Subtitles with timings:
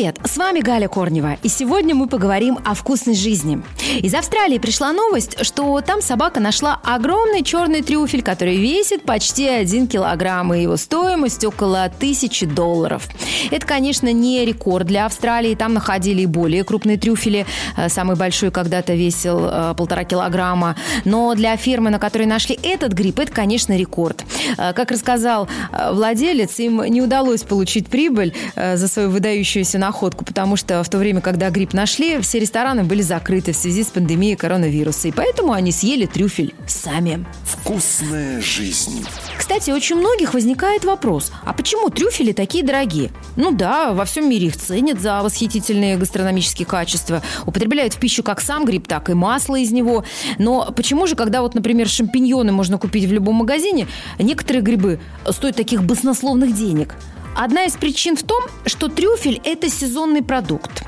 [0.00, 3.62] Привет, с вами Галя Корнева, и сегодня мы поговорим о вкусной жизни.
[4.00, 9.88] Из Австралии пришла новость, что там собака нашла огромный черный трюфель, который весит почти 1
[9.88, 13.06] килограмм, и его стоимость около тысячи долларов.
[13.50, 17.44] Это, конечно, не рекорд для Австралии, там находили и более крупные трюфели,
[17.76, 22.94] э, самый большой когда-то весил э, полтора килограмма, но для фирмы, на которой нашли этот
[22.94, 24.24] гриб, это, конечно, рекорд.
[24.56, 25.46] Э, как рассказал
[25.90, 30.98] владелец, им не удалось получить прибыль за свою выдающуюся выдающуюся находку, потому что в то
[30.98, 35.52] время, когда гриб нашли, все рестораны были закрыты в связи с пандемией коронавируса, и поэтому
[35.52, 37.26] они съели трюфель сами.
[37.42, 39.04] Вкусная жизнь.
[39.36, 43.10] Кстати, очень многих возникает вопрос, а почему трюфели такие дорогие?
[43.34, 48.40] Ну да, во всем мире их ценят за восхитительные гастрономические качества, употребляют в пищу как
[48.40, 50.04] сам гриб, так и масло из него.
[50.38, 53.88] Но почему же, когда вот, например, шампиньоны можно купить в любом магазине,
[54.20, 56.94] некоторые грибы стоят таких баснословных денег?
[57.42, 60.79] Одна из причин в том, что трюфель– это сезонный продукт.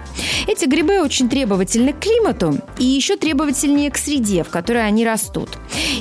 [0.46, 5.50] Эти грибы очень требовательны к климату и еще требовательнее к среде, в которой они растут.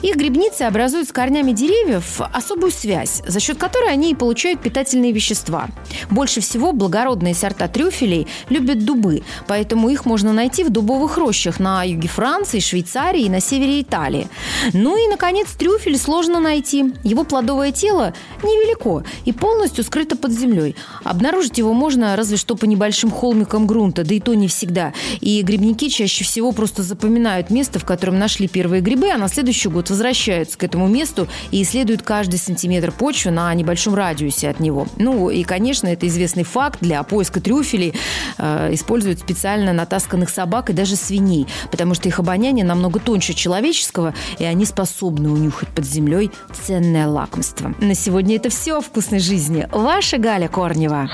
[0.02, 5.12] Их грибницы образуют с корнями деревьев особую связь, за счет которой они и получают питательные
[5.12, 5.68] вещества.
[6.10, 11.84] Больше всего благородные сорта трюфелей любят дубы, поэтому их можно найти в дубовых рощах на
[11.84, 14.28] юге Франции, Швейцарии и на севере Италии.
[14.74, 16.94] Ну и, наконец, трюфель сложно найти.
[17.04, 20.76] Его плодовое тело невелико и полностью скрыто под землей.
[21.04, 24.94] Обнаружить его можно разве что по небольшим холмикам грунта, да и то не всегда.
[25.20, 29.68] И грибники чаще всего просто запоминают место, в котором нашли первые грибы, а на следующий
[29.68, 34.88] год возвращаются к этому месту и исследуют каждый сантиметр почвы на небольшом радиусе от него.
[34.96, 36.80] Ну и, конечно, это известный факт.
[36.80, 37.94] Для поиска трюфелей
[38.38, 44.14] э, используют специально натасканных собак и даже свиней, потому что их обоняние намного тоньше человеческого,
[44.40, 46.32] и они способны унюхать под землей
[46.66, 47.76] ценное лакомство.
[47.82, 49.68] На сегодня это все о вкусной жизни.
[49.74, 51.10] Ваша Галя Корнева.